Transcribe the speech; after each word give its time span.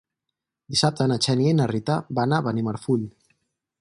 Dissabte 0.75 1.05
na 1.11 1.17
Xènia 1.27 1.53
i 1.55 1.57
na 1.59 1.67
Rita 1.73 1.99
van 2.21 2.35
a 2.39 2.41
Benimarfull. 2.49 3.05